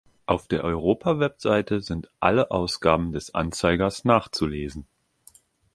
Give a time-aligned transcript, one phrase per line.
[0.25, 4.87] Auf der Europa-Webseite sind alle Ausgaben des Anzeigers nachzulesen.